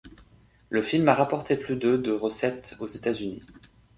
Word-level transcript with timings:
Le 0.71 0.81
film 0.81 1.07
a 1.09 1.13
rapporté 1.13 1.55
plus 1.55 1.75
de 1.75 1.95
de 1.95 2.11
recettes 2.11 2.75
aux 2.79 2.87
États-Unis. 2.87 3.43